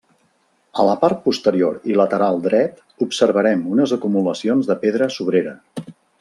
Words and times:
A 0.83 0.85
la 0.87 0.93
part 1.01 1.19
posterior 1.25 1.77
i 1.91 1.97
lateral 2.01 2.41
dret, 2.47 2.81
observarem 3.07 3.61
unes 3.75 3.95
acumulacions 3.99 4.71
de 4.73 4.79
pedra 4.87 5.11
sobrera. 5.19 5.55